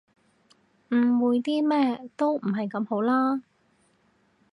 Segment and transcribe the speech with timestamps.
[0.89, 3.43] 誤會啲咩都唔係咁好啦